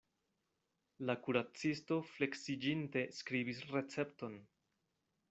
[1.09, 4.41] La kuracisto fleksiĝinte skribis recepton.